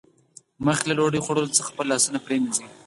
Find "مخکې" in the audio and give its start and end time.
0.65-0.87